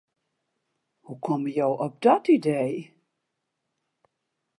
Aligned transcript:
Hoe 1.05 1.19
komme 1.19 1.51
jo 1.55 1.69
op 1.73 2.01
dat 2.01 2.27
idee? 2.27 2.93